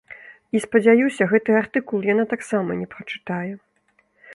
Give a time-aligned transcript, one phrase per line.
[0.57, 3.49] І спадзяюся, гэты артыкул яна таксама не прачытае.